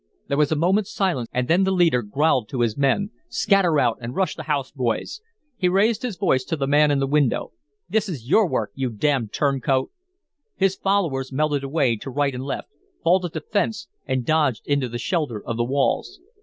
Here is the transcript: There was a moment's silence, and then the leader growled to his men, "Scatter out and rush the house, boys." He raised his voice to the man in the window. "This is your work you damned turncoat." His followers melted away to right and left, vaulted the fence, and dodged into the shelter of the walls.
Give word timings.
There 0.29 0.37
was 0.39 0.51
a 0.51 0.55
moment's 0.55 0.91
silence, 0.91 1.29
and 1.31 1.47
then 1.47 1.63
the 1.63 1.69
leader 1.69 2.01
growled 2.01 2.49
to 2.49 2.61
his 2.61 2.75
men, 2.75 3.11
"Scatter 3.29 3.79
out 3.79 3.99
and 4.01 4.15
rush 4.15 4.33
the 4.35 4.41
house, 4.49 4.71
boys." 4.71 5.21
He 5.57 5.69
raised 5.69 6.01
his 6.01 6.17
voice 6.17 6.43
to 6.45 6.55
the 6.55 6.65
man 6.65 6.89
in 6.89 6.97
the 6.97 7.05
window. 7.05 7.51
"This 7.87 8.09
is 8.09 8.27
your 8.27 8.49
work 8.49 8.71
you 8.73 8.89
damned 8.89 9.31
turncoat." 9.31 9.91
His 10.55 10.75
followers 10.75 11.31
melted 11.31 11.63
away 11.63 11.97
to 11.97 12.09
right 12.09 12.33
and 12.33 12.43
left, 12.43 12.69
vaulted 13.03 13.33
the 13.33 13.41
fence, 13.41 13.87
and 14.07 14.25
dodged 14.25 14.65
into 14.65 14.89
the 14.89 14.97
shelter 14.97 15.39
of 15.39 15.55
the 15.55 15.65
walls. 15.65 16.19